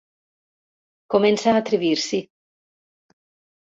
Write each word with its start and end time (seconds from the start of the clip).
Comença 1.17 1.53
a 1.53 1.55
atrevir-s'hi. 1.61 2.25